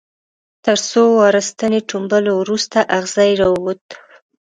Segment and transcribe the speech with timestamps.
[0.65, 3.85] تر څو واره ستنې ټومبلو وروسته اغزی را ووت.